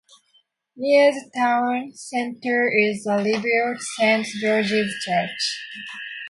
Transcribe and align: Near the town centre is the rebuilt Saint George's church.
Near 0.75 1.11
the 1.11 1.29
town 1.35 1.91
centre 1.93 2.71
is 2.75 3.03
the 3.03 3.17
rebuilt 3.17 3.79
Saint 3.99 4.25
George's 4.25 4.95
church. 5.05 5.57